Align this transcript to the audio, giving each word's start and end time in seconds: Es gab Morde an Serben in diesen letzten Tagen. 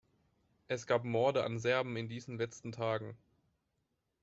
Es 0.67 0.87
gab 0.87 1.03
Morde 1.03 1.43
an 1.43 1.59
Serben 1.59 1.95
in 1.95 2.09
diesen 2.09 2.39
letzten 2.39 2.71
Tagen. 2.71 3.15